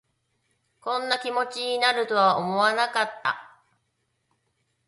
[0.79, 3.55] こんな気持ちになるとは思わなかった